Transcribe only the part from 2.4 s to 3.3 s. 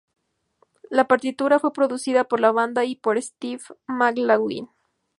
banda y por